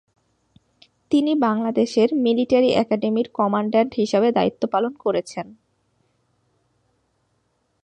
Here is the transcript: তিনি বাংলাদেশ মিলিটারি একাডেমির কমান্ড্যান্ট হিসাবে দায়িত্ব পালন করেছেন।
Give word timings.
তিনি 1.11 1.31
বাংলাদেশ 1.41 1.91
মিলিটারি 2.21 2.69
একাডেমির 2.73 3.27
কমান্ড্যান্ট 3.33 3.91
হিসাবে 3.95 4.27
দায়িত্ব 4.31 4.61
পালন 4.67 4.93
করেছেন। 4.95 5.47